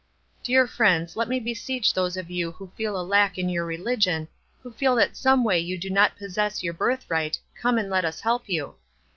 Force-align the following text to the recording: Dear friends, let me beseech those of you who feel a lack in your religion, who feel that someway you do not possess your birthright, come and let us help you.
Dear 0.41 0.65
friends, 0.65 1.15
let 1.15 1.27
me 1.29 1.39
beseech 1.39 1.93
those 1.93 2.17
of 2.17 2.31
you 2.31 2.53
who 2.53 2.71
feel 2.75 2.99
a 2.99 3.05
lack 3.05 3.37
in 3.37 3.49
your 3.49 3.67
religion, 3.67 4.27
who 4.63 4.71
feel 4.71 4.95
that 4.95 5.15
someway 5.15 5.59
you 5.59 5.77
do 5.77 5.91
not 5.91 6.17
possess 6.17 6.63
your 6.63 6.73
birthright, 6.73 7.37
come 7.55 7.77
and 7.77 7.87
let 7.87 8.03
us 8.03 8.19
help 8.21 8.49
you. 8.49 8.77